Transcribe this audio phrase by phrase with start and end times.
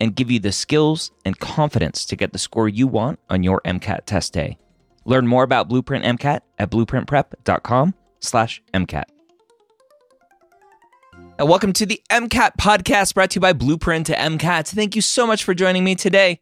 [0.00, 3.60] and give you the skills and confidence to get the score you want on your
[3.64, 4.56] MCAT test day.
[5.04, 9.04] Learn more about Blueprint MCAT at blueprintprep.com slash MCAT.
[11.38, 14.68] And welcome to the MCAT podcast brought to you by Blueprint to MCAT.
[14.68, 16.40] Thank you so much for joining me today.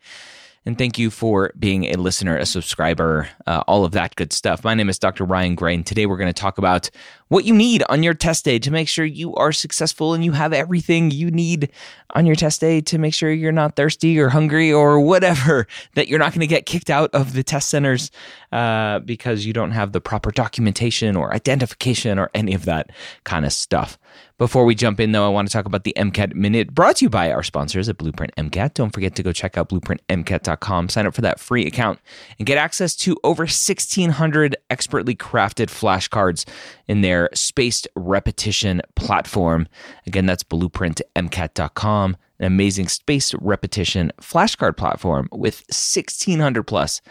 [0.68, 4.64] And thank you for being a listener, a subscriber, uh, all of that good stuff.
[4.64, 5.24] My name is Dr.
[5.24, 6.90] Ryan Gray, and today we're going to talk about
[7.28, 10.32] what you need on your test day to make sure you are successful and you
[10.32, 11.70] have everything you need
[12.14, 16.08] on your test day to make sure you're not thirsty or hungry or whatever, that
[16.08, 18.10] you're not going to get kicked out of the test centers
[18.52, 22.90] uh, because you don't have the proper documentation or identification or any of that
[23.24, 23.96] kind of stuff.
[24.38, 27.06] Before we jump in, though, I want to talk about the MCAT Minute brought to
[27.06, 28.74] you by our sponsors at Blueprint MCAT.
[28.74, 31.98] Don't forget to go check out blueprintmcat.com, sign up for that free account,
[32.38, 36.48] and get access to over 1,600 expertly crafted flashcards
[36.86, 39.66] in their spaced repetition platform.
[40.06, 47.02] Again, that's blueprintmcat.com, an amazing spaced repetition flashcard platform with 1,600 plus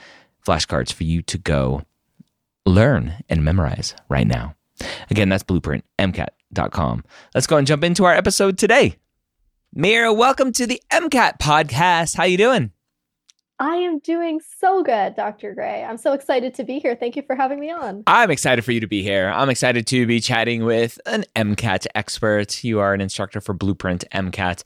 [0.45, 1.81] flashcards for you to go
[2.65, 4.56] learn and memorize right now.
[5.09, 7.03] Again, that's blueprintmcat.com.
[7.33, 8.95] Let's go and jump into our episode today.
[9.73, 12.15] Mira, welcome to the MCAT podcast.
[12.15, 12.71] How you doing?
[13.59, 15.55] I am doing so good, Dr.
[15.55, 15.83] Gray.
[15.83, 16.95] I'm so excited to be here.
[16.95, 18.03] Thank you for having me on.
[18.05, 19.31] I'm excited for you to be here.
[19.33, 22.63] I'm excited to be chatting with an MCAT expert.
[22.63, 24.63] You are an instructor for Blueprint MCAT.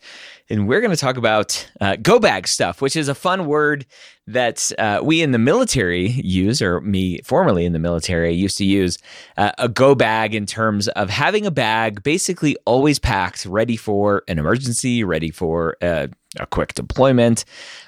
[0.50, 3.85] And we're going to talk about uh, go bag stuff, which is a fun word
[4.28, 8.66] that uh, we in the military use, or me formerly in the military used to
[8.66, 8.97] use
[9.38, 14.24] uh, a go bag in terms of having a bag basically always packed, ready for
[14.28, 16.07] an emergency, ready for uh,
[16.40, 17.46] a quick deployment,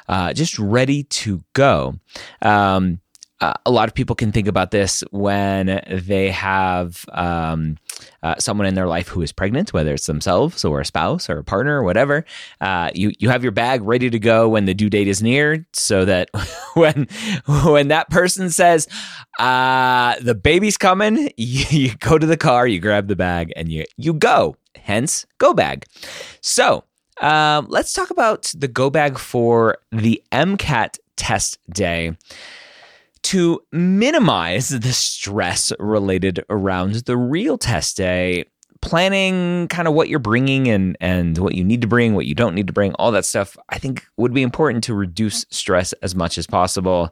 [0.08, 1.96] uh, just ready to go.
[2.42, 3.00] Um,
[3.66, 7.78] a lot of people can think about this when they have um,
[8.22, 11.40] uh, someone in their life who is pregnant, whether it's themselves or a spouse or
[11.40, 12.26] a partner or whatever.
[12.62, 15.66] Uh, you you have your bag ready to go when the due date is near,
[15.74, 16.30] so that
[16.74, 17.08] when
[17.66, 18.88] when that person says
[19.40, 23.72] uh, the baby's coming, you, you go to the car, you grab the bag, and
[23.72, 24.56] you you go.
[24.76, 25.86] Hence, go bag.
[26.42, 26.84] So
[27.22, 32.16] um, let's talk about the go bag for the MCAT test day
[33.24, 38.46] to minimize the stress related around the real test day.
[38.82, 42.36] Planning kind of what you're bringing and and what you need to bring what you
[42.36, 45.94] don't need to bring all that stuff i think would be important to reduce stress
[46.02, 47.10] as much as possible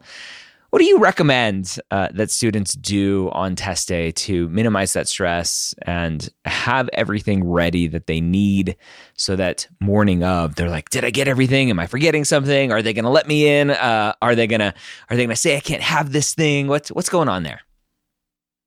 [0.72, 5.76] what do you recommend uh, that students do on test day to minimize that stress
[5.82, 8.78] and have everything ready that they need
[9.16, 11.70] so that morning of they're like, did I get everything?
[11.70, 12.72] Am I forgetting something?
[12.72, 13.72] Are they going to let me in?
[13.72, 14.74] Uh, are they going to
[15.10, 16.68] are they going to say I can't have this thing?
[16.68, 17.60] What's what's going on there?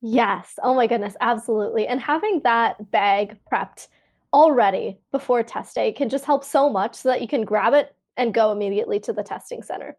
[0.03, 0.59] Yes.
[0.63, 1.87] Oh my goodness, absolutely.
[1.87, 3.89] And having that bag prepped
[4.35, 7.97] already before test day can just help so much so that you can grab it
[8.19, 9.97] and go immediately to the testing center.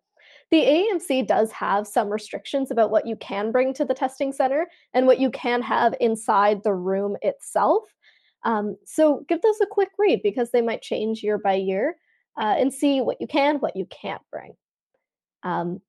[0.51, 4.67] The AAMC does have some restrictions about what you can bring to the testing center
[4.93, 7.83] and what you can have inside the room itself.
[8.43, 11.95] Um, so give those a quick read because they might change year by year
[12.37, 14.53] uh, and see what you can, what you can't bring.
[15.43, 15.81] Um,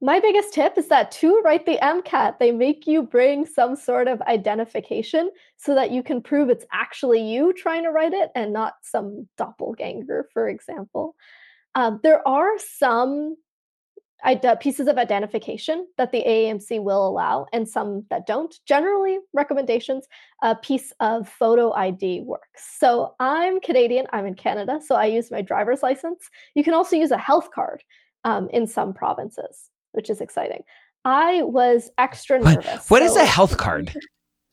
[0.00, 4.08] my biggest tip is that to write the MCAT, they make you bring some sort
[4.08, 8.52] of identification so that you can prove it's actually you trying to write it and
[8.52, 11.14] not some doppelganger, for example.
[11.76, 13.36] Um, there are some
[14.60, 18.54] pieces of identification that the AAMC will allow and some that don't.
[18.66, 20.06] Generally, recommendations,
[20.42, 22.76] a piece of photo ID works.
[22.78, 26.28] So I'm Canadian, I'm in Canada, so I use my driver's license.
[26.54, 27.82] You can also use a health card
[28.24, 30.62] um, in some provinces, which is exciting.
[31.04, 32.88] I was extra nervous.
[32.88, 33.92] What, what so, is a health card?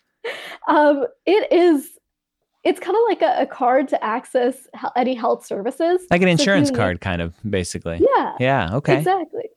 [0.68, 1.92] um, it is
[2.64, 4.68] it's kind of like a, a, card to access
[4.98, 9.49] any health services like an insurance so card kind of basically yeah yeah okay exactly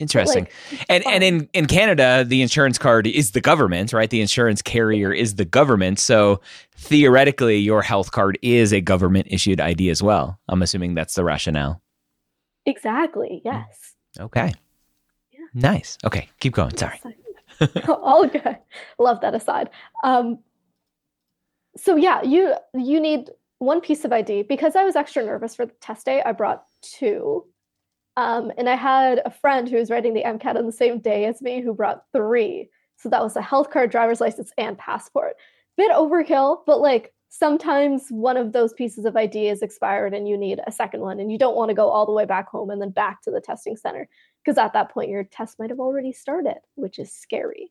[0.00, 0.48] Interesting.
[0.70, 1.12] Like, and fun.
[1.12, 4.08] and in in Canada, the insurance card is the government, right?
[4.08, 5.98] The insurance carrier is the government.
[5.98, 6.40] So
[6.74, 10.40] theoretically, your health card is a government issued ID as well.
[10.48, 11.82] I'm assuming that's the rationale.
[12.64, 13.42] Exactly.
[13.44, 13.48] Hmm.
[13.48, 13.94] Yes.
[14.18, 14.54] Okay.
[15.32, 15.40] Yeah.
[15.54, 15.98] Nice.
[16.04, 16.76] Okay, keep going.
[16.76, 16.98] Sorry.
[17.88, 18.56] All good.
[18.98, 19.68] Love that aside.
[20.02, 20.38] Um,
[21.76, 25.66] so yeah, you you need one piece of ID because I was extra nervous for
[25.66, 26.22] the test day.
[26.24, 27.44] I brought two,
[28.16, 31.26] um, and I had a friend who was writing the MCAT on the same day
[31.26, 32.68] as me who brought three.
[32.96, 35.34] So that was a health card, driver's license, and passport.
[35.76, 40.36] Bit overkill, but like sometimes one of those pieces of ID is expired and you
[40.36, 42.70] need a second one, and you don't want to go all the way back home
[42.70, 44.08] and then back to the testing center
[44.44, 47.70] because at that point your test might have already started, which is scary.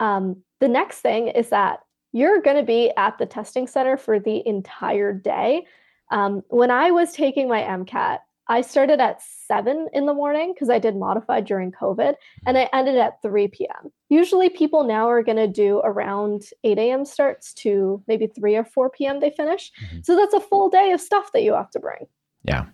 [0.00, 1.80] Um, the next thing is that
[2.12, 5.66] you're going to be at the testing center for the entire day.
[6.10, 8.18] Um, when I was taking my MCAT,
[8.50, 12.16] I started at 7 in the morning because I did modified during COVID
[12.46, 13.92] and I ended at 3 p.m.
[14.08, 17.04] Usually, people now are going to do around 8 a.m.
[17.04, 19.20] starts to maybe 3 or 4 p.m.
[19.20, 19.70] they finish.
[19.80, 20.00] Mm-hmm.
[20.02, 22.08] So that's a full day of stuff that you have to bring.
[22.42, 22.66] Yeah.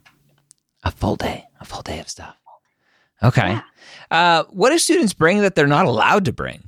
[0.84, 2.36] A full day, a full day of stuff.
[3.22, 3.52] Okay.
[3.52, 3.62] Yeah.
[4.10, 6.64] Uh, what do students bring that they're not allowed to bring?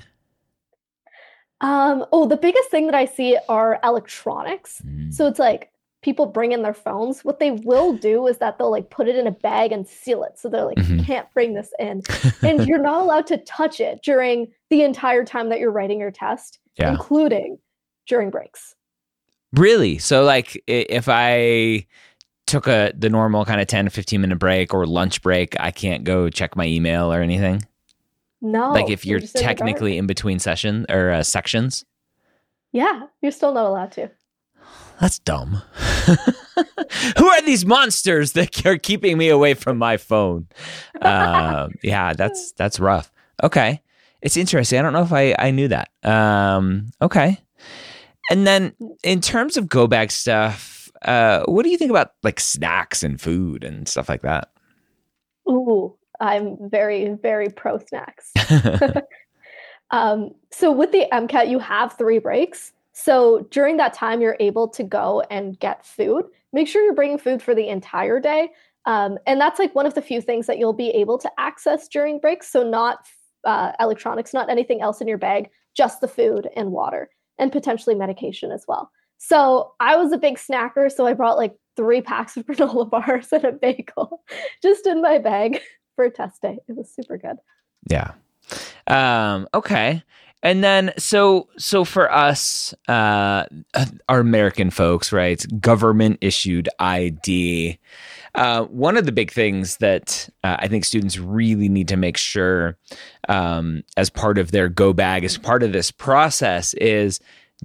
[1.63, 4.83] Um, oh, the biggest thing that I see are electronics.
[4.87, 5.15] Mm.
[5.15, 5.73] So it's like
[6.03, 7.25] people bring in their phones.
[7.25, 10.23] What they will do is that they'll like put it in a bag and seal
[10.23, 10.39] it.
[10.39, 11.01] So they're like, mm-hmm.
[11.01, 12.03] can't bring this in.
[12.43, 16.11] and you're not allowed to touch it during the entire time that you're writing your
[16.11, 16.91] test, yeah.
[16.91, 17.59] including
[18.07, 18.75] during breaks.
[19.53, 19.99] Really?
[19.99, 21.87] So like if I
[22.47, 25.71] took a the normal kind of 10 to 15 minute break or lunch break, I
[25.71, 27.63] can't go check my email or anything?
[28.41, 28.73] No.
[28.73, 31.85] Like if you're, you're technically in, in, between session or uh, sections.
[32.73, 34.11] Yeah, you're still not allowed to.
[35.01, 35.63] That's dumb.
[37.19, 40.49] Who are these monsters that are keeping me away from my phone?
[41.01, 43.13] Uh, yeah, that's that's rough.
[43.43, 43.83] Okay,
[44.23, 44.79] it's interesting.
[44.79, 45.91] I don't know if I I knew that.
[46.03, 47.39] Um, okay,
[48.31, 52.41] and then in terms of go bag stuff, uh, what do you think about like
[52.41, 54.51] snacks and food and stuff like that?
[55.49, 58.33] Ooh, I'm very, very pro snacks.
[59.91, 62.73] um, so with the MCAT, you have three breaks.
[62.99, 66.25] So during that time, you're able to go and get food.
[66.53, 68.51] Make sure you're bringing food for the entire day.
[68.87, 71.87] Um, and that's like one of the few things that you'll be able to access
[71.87, 72.51] during breaks.
[72.51, 73.07] So, not
[73.45, 77.09] uh, electronics, not anything else in your bag, just the food and water,
[77.39, 78.91] and potentially medication as well.
[79.19, 80.91] So, I was a big snacker.
[80.91, 84.25] So, I brought like three packs of granola bars and a bagel
[84.63, 85.61] just in my bag
[85.95, 86.59] for a test day.
[86.67, 87.37] It was super good.
[87.89, 88.15] Yeah.
[88.89, 90.03] Um, okay.
[90.43, 93.45] And then so so for us, uh,
[94.09, 95.45] our American folks, right?
[95.61, 97.79] Government issued ID.
[98.35, 102.17] Uh, one of the big things that uh, I think students really need to make
[102.17, 102.77] sure
[103.29, 107.19] um, as part of their go bag, as part of this process, is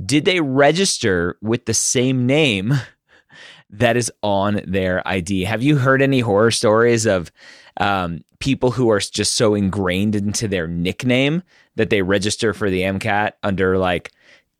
[0.03, 2.73] did they register with the same name
[3.69, 5.43] that is on their ID?
[5.43, 7.31] Have you heard any horror stories of
[7.77, 11.43] um, people who are just so ingrained into their nickname
[11.75, 14.11] that they register for the MCAT under like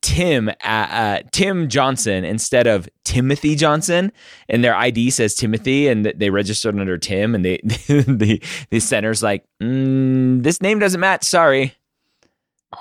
[0.02, 4.12] Tim uh, uh, Tim Johnson instead of Timothy Johnson,
[4.50, 9.24] and their ID says Timothy, and they registered under Tim, and they the the center's
[9.24, 11.24] like, mm, this name doesn't match.
[11.24, 11.74] Sorry.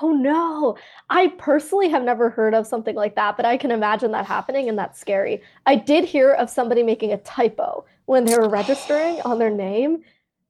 [0.01, 0.75] Oh no.
[1.09, 4.67] I personally have never heard of something like that, but I can imagine that happening
[4.67, 5.41] and that's scary.
[5.65, 10.03] I did hear of somebody making a typo when they were registering on their name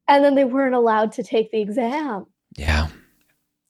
[0.07, 2.25] and then they weren't allowed to take the exam.
[2.57, 2.88] Yeah.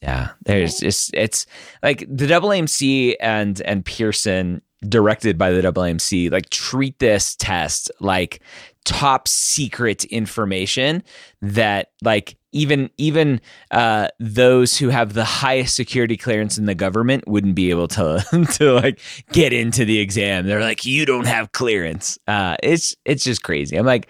[0.02, 0.30] Yeah.
[0.46, 1.46] There's just it's
[1.82, 8.42] like the AAMC and and Pearson directed by the AAMC like treat this test like
[8.84, 11.04] top secret information
[11.42, 17.28] that like even even uh, those who have the highest security clearance in the government
[17.28, 18.24] wouldn't be able to
[18.54, 19.00] to like
[19.32, 20.46] get into the exam.
[20.46, 22.18] They're like, you don't have clearance.
[22.28, 23.76] Uh, it's it's just crazy.
[23.76, 24.08] I'm like,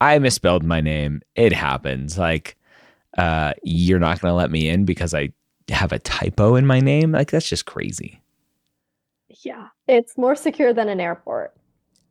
[0.00, 1.22] I misspelled my name.
[1.34, 2.18] It happens.
[2.18, 2.56] Like,
[3.16, 5.30] uh, you're not going to let me in because I
[5.68, 7.12] have a typo in my name.
[7.12, 8.20] Like, that's just crazy.
[9.42, 11.54] Yeah, it's more secure than an airport.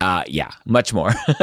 [0.04, 1.12] Uh, yeah, much more.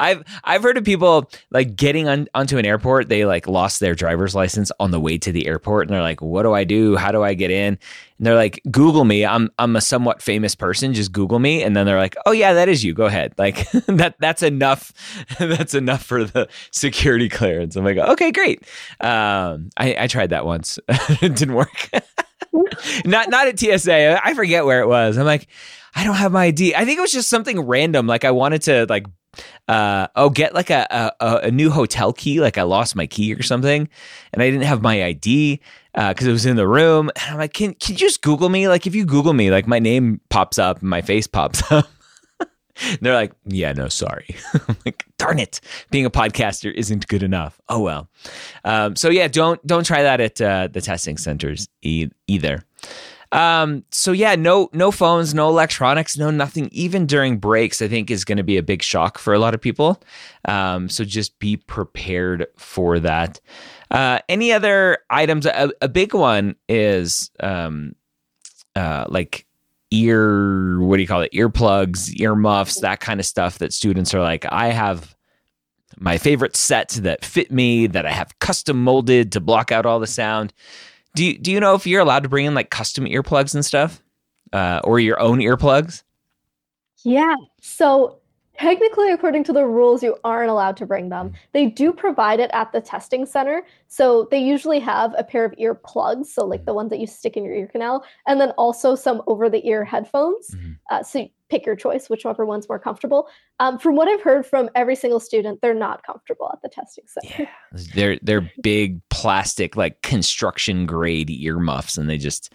[0.00, 3.10] I've I've heard of people like getting on, onto an airport.
[3.10, 6.22] They like lost their driver's license on the way to the airport, and they're like,
[6.22, 6.96] "What do I do?
[6.96, 7.78] How do I get in?"
[8.16, 9.26] And they're like, "Google me.
[9.26, 10.94] I'm I'm a somewhat famous person.
[10.94, 12.94] Just Google me." And then they're like, "Oh yeah, that is you.
[12.94, 14.94] Go ahead." Like that that's enough.
[15.38, 17.76] that's enough for the security clearance.
[17.76, 18.62] I'm like, okay, great.
[19.02, 20.78] Um, I I tried that once.
[20.88, 21.90] it didn't work.
[23.04, 24.20] Not not at TSA.
[24.24, 25.18] I forget where it was.
[25.18, 25.48] I'm like
[25.94, 26.74] I don't have my ID.
[26.74, 28.06] I think it was just something random.
[28.06, 29.06] Like I wanted to like
[29.68, 32.40] uh, oh, get like a, a a new hotel key.
[32.40, 33.88] Like I lost my key or something,
[34.32, 35.60] and I didn't have my ID
[35.94, 37.10] because uh, it was in the room.
[37.16, 38.68] And I'm like, can can you just Google me?
[38.68, 41.86] Like if you Google me, like my name pops up my face pops up.
[43.00, 44.36] they're like, yeah, no, sorry.
[44.68, 45.60] I'm like, darn it,
[45.90, 47.60] being a podcaster isn't good enough.
[47.68, 48.08] Oh well.
[48.64, 52.64] Um, so yeah, don't don't try that at uh, the testing centers e- either.
[53.32, 56.68] Um, so yeah, no no phones, no electronics, no nothing.
[56.72, 59.54] Even during breaks, I think is going to be a big shock for a lot
[59.54, 60.02] of people.
[60.46, 63.40] Um, so just be prepared for that.
[63.90, 65.46] Uh, any other items?
[65.46, 67.94] A, a big one is um,
[68.74, 69.46] uh, like
[69.90, 71.32] ear what do you call it?
[71.32, 75.16] Earplugs earmuffs that kind of stuff that students are like i have
[75.98, 80.00] my favorite set that fit me that i have custom molded to block out all
[80.00, 80.52] the sound.
[81.14, 83.64] Do you, do you know if you're allowed to bring in like custom earplugs and
[83.64, 84.02] stuff
[84.52, 86.02] uh, or your own earplugs?
[87.04, 87.34] Yeah.
[87.60, 88.19] So
[88.60, 91.32] Technically, according to the rules, you aren't allowed to bring them.
[91.52, 93.62] They do provide it at the testing center.
[93.88, 97.06] So they usually have a pair of ear plugs, so like the ones that you
[97.06, 100.50] stick in your ear canal, and then also some over the ear headphones.
[100.50, 100.72] Mm-hmm.
[100.90, 103.28] Uh, so pick your choice, whichever one's more comfortable.
[103.60, 107.04] Um, from what I've heard from every single student, they're not comfortable at the testing
[107.06, 107.48] center.
[107.72, 112.52] Yeah, they're they're big plastic, like construction grade earmuffs, and they just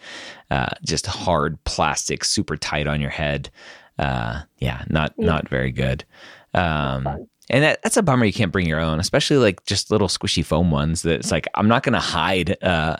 [0.52, 3.50] uh, just hard plastic, super tight on your head
[3.98, 5.26] uh, yeah, not yeah.
[5.26, 6.04] not very good.
[6.54, 8.24] Um, and that, that's a bummer.
[8.24, 11.02] You can't bring your own, especially like just little squishy foam ones.
[11.02, 12.96] That it's like I'm not going to hide uh,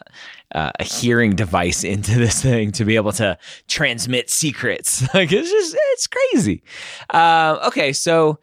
[0.55, 3.37] uh, a hearing device into this thing to be able to
[3.67, 5.03] transmit secrets.
[5.15, 6.63] like it's just it's crazy.
[7.11, 8.39] Uh, okay, so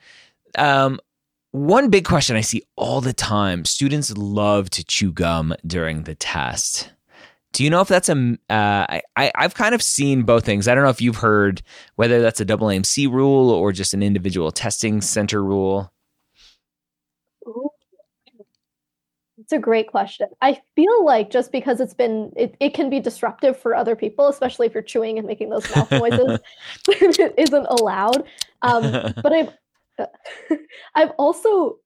[0.58, 1.00] um,
[1.52, 6.16] one big question I see all the time: students love to chew gum during the
[6.16, 6.92] test.
[7.54, 8.38] Do you know if that's a?
[8.50, 10.68] Uh, I, I've kind of seen both things.
[10.68, 11.62] I don't know if you've heard
[11.96, 15.92] whether that's a double AMC rule or just an individual testing center rule.
[19.38, 20.30] It's a great question.
[20.42, 24.30] I feel like just because it's been, it, it can be disruptive for other people,
[24.30, 26.40] especially if you're chewing and making those mouth noises,
[26.88, 28.24] it isn't allowed.
[28.62, 29.54] Um, but I've,
[30.96, 31.78] I've also,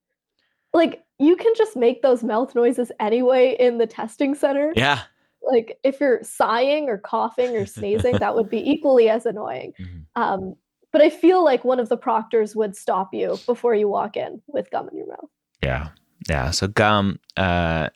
[0.72, 4.72] like, you can just make those mouth noises anyway in the testing center.
[4.76, 5.02] Yeah
[5.48, 9.72] like if you're sighing or coughing or sneezing, that would be equally as annoying.
[9.80, 10.22] Mm-hmm.
[10.22, 10.54] Um,
[10.92, 14.40] but I feel like one of the proctors would stop you before you walk in
[14.46, 15.30] with gum in your mouth.
[15.62, 15.88] Yeah.
[16.28, 16.50] Yeah.
[16.50, 17.88] So gum, uh,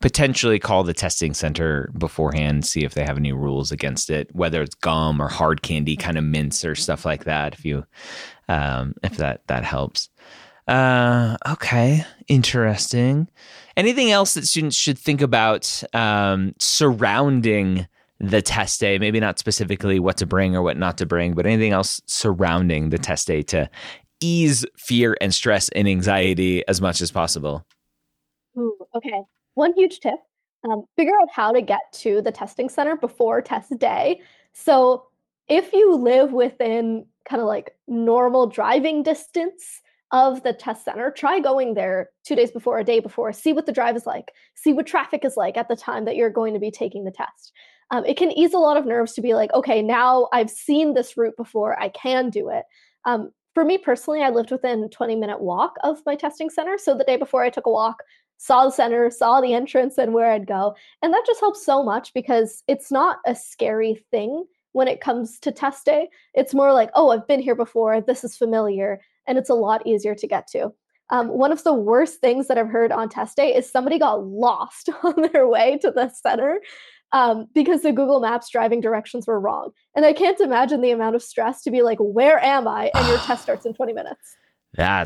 [0.00, 4.62] potentially call the testing center beforehand, see if they have any rules against it, whether
[4.62, 7.54] it's gum or hard candy, kind of mints or stuff like that.
[7.54, 7.84] If you,
[8.48, 10.08] um, if that that helps.
[10.70, 13.28] Uh, okay, interesting.
[13.76, 17.88] Anything else that students should think about um, surrounding
[18.20, 18.96] the test day?
[18.96, 22.90] Maybe not specifically what to bring or what not to bring, but anything else surrounding
[22.90, 23.68] the test day to
[24.20, 27.66] ease fear and stress and anxiety as much as possible.
[28.56, 29.22] Ooh, okay.
[29.54, 30.20] One huge tip
[30.62, 34.20] um, figure out how to get to the testing center before test day.
[34.52, 35.06] So
[35.48, 39.80] if you live within kind of like normal driving distance,
[40.12, 43.66] of the test center, try going there two days before, a day before, see what
[43.66, 46.54] the drive is like, see what traffic is like at the time that you're going
[46.54, 47.52] to be taking the test.
[47.92, 50.94] Um, it can ease a lot of nerves to be like, okay, now I've seen
[50.94, 52.64] this route before, I can do it.
[53.04, 56.78] Um, for me personally, I lived within 20 minute walk of my testing center.
[56.78, 58.02] So the day before I took a walk,
[58.36, 60.74] saw the center, saw the entrance and where I'd go.
[61.02, 65.38] And that just helps so much because it's not a scary thing when it comes
[65.40, 66.08] to test day.
[66.34, 69.86] It's more like, oh, I've been here before, this is familiar and it's a lot
[69.86, 70.72] easier to get to.
[71.10, 74.26] Um, one of the worst things that I've heard on test day is somebody got
[74.26, 76.60] lost on their way to the center
[77.12, 79.70] um, because the Google Maps driving directions were wrong.
[79.94, 82.90] And I can't imagine the amount of stress to be like, where am I?
[82.94, 84.36] And your test starts in 20 minutes.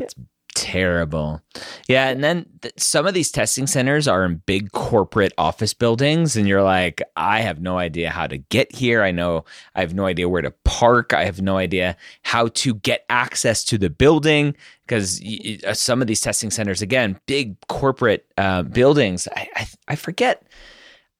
[0.01, 0.15] That's
[0.55, 1.41] terrible.
[1.87, 6.35] Yeah, and then th- some of these testing centers are in big corporate office buildings
[6.35, 9.03] and you're like, I have no idea how to get here.
[9.03, 9.45] I know
[9.75, 11.13] I have no idea where to park.
[11.13, 14.55] I have no idea how to get access to the building
[14.87, 19.27] because y- y- uh, some of these testing centers again, big corporate uh, buildings.
[19.35, 20.43] I, I I forget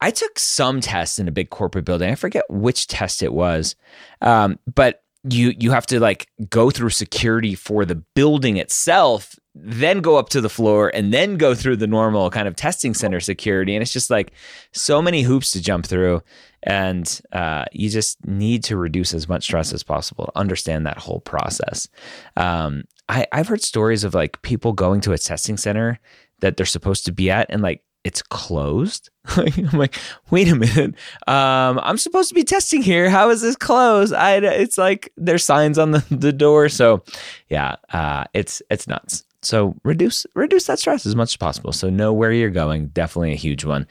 [0.02, 2.12] I took some tests in a big corporate building.
[2.12, 3.76] I forget which test it was.
[4.22, 10.02] Um, but you you have to like go through security for the building itself then
[10.02, 13.22] go up to the floor and then go through the normal kind of testing center
[13.22, 13.74] security.
[13.74, 14.34] And it's just like
[14.74, 16.22] so many hoops to jump through.
[16.64, 20.98] And uh, you just need to reduce as much stress as possible to understand that
[20.98, 21.88] whole process.
[22.36, 26.00] Um, I, i've heard stories of like people going to a testing center
[26.40, 29.10] that they're supposed to be at and like it's closed.
[29.26, 29.96] I'm like,
[30.30, 30.94] wait a minute.
[31.28, 33.10] Um, I'm supposed to be testing here.
[33.10, 34.14] How is this closed?
[34.14, 36.70] I, it's like there's signs on the, the door.
[36.70, 37.04] So
[37.50, 39.26] yeah, uh, it's, it's nuts.
[39.42, 41.72] So reduce, reduce that stress as much as possible.
[41.72, 42.88] So know where you're going.
[42.88, 43.88] Definitely a huge one.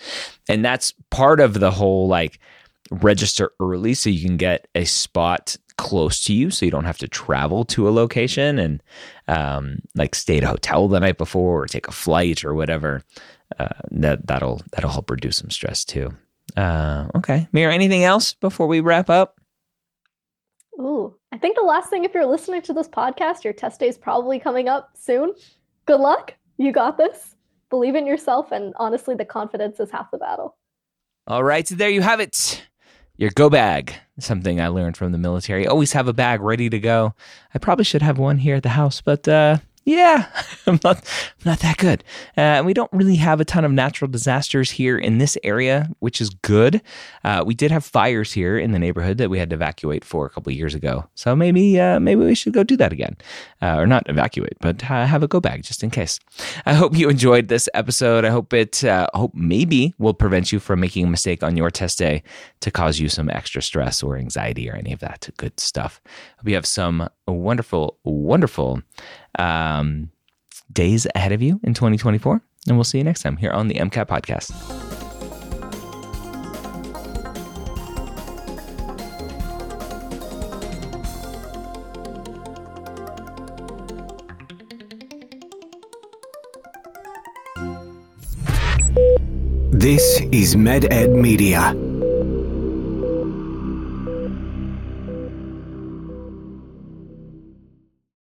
[0.49, 2.39] And that's part of the whole like
[2.93, 6.99] register early so you can get a spot close to you so you don't have
[6.99, 8.81] to travel to a location and
[9.27, 13.03] um, like stay at a hotel the night before or take a flight or whatever
[13.59, 16.15] uh, that that'll that'll help reduce some stress too.
[16.57, 19.41] Uh, okay, Mira, anything else before we wrap up?
[20.79, 23.89] Ooh, I think the last thing, if you're listening to this podcast, your test day
[23.89, 25.33] is probably coming up soon.
[25.87, 26.35] Good luck.
[26.57, 27.37] You got this.
[27.71, 30.57] Believe in yourself, and honestly, the confidence is half the battle.
[31.27, 32.63] All right, so there you have it.
[33.17, 35.67] Your go bag, something I learned from the military.
[35.67, 37.15] Always have a bag ready to go.
[37.55, 40.27] I probably should have one here at the house, but uh, yeah,
[40.67, 42.05] I'm not, I'm not that good.
[42.37, 46.21] Uh, we don't really have a ton of natural disasters here in this area, which
[46.21, 46.81] is good.
[47.23, 50.25] Uh, we did have fires here in the neighborhood that we had to evacuate for
[50.27, 51.05] a couple years ago.
[51.15, 53.17] So maybe, uh, maybe we should go do that again,
[53.61, 56.19] uh, or not evacuate, but have a go bag just in case.
[56.65, 58.25] I hope you enjoyed this episode.
[58.25, 61.71] I hope it, uh, hope maybe will prevent you from making a mistake on your
[61.71, 62.23] test day
[62.61, 66.01] to cause you some extra stress or anxiety or any of that good stuff.
[66.45, 68.83] You have some wonderful, wonderful
[69.39, 70.11] um,
[70.73, 72.43] days ahead of you in 2024.
[72.67, 74.53] And we'll see you next time here on the MCAT podcast.
[89.73, 91.94] This is MedEd Media.